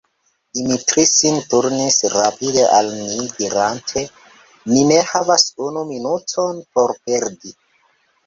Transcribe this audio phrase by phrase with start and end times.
[0.59, 4.03] Dimitri sin turnis rapide al ni, dirante:
[4.71, 7.55] Ni ne havas unu minuton por perdi.